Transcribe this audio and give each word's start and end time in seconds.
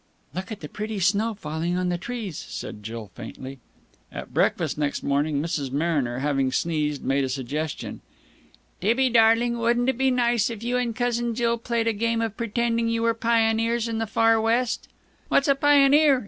"Look 0.33 0.51
at 0.51 0.61
the 0.61 0.67
pretty 0.67 0.99
snow 0.99 1.35
falling 1.35 1.77
on 1.77 1.89
the 1.89 1.97
trees," 1.99 2.35
said 2.35 2.81
Jill 2.81 3.11
faintly. 3.13 3.59
At 4.11 4.33
breakfast 4.33 4.75
next 4.75 5.03
morning, 5.03 5.39
Mrs. 5.39 5.71
Mariner 5.71 6.17
having 6.17 6.51
sneezed, 6.51 7.03
made 7.05 7.23
a 7.23 7.29
suggestion. 7.29 8.01
"Tibby, 8.79 9.11
darling, 9.11 9.59
wouldn't 9.59 9.89
it 9.89 9.99
be 9.99 10.09
nice 10.09 10.49
if 10.49 10.63
you 10.63 10.75
and 10.75 10.95
cousin 10.95 11.35
Jill 11.35 11.59
played 11.59 11.85
a 11.85 11.93
game 11.93 12.19
of 12.19 12.35
pretending 12.35 12.89
you 12.89 13.03
were 13.03 13.13
pioneers 13.13 13.87
in 13.87 13.99
the 13.99 14.07
Far 14.07 14.41
West?" 14.41 14.87
"What's 15.27 15.47
a 15.47 15.53
pioneer?" 15.53 16.19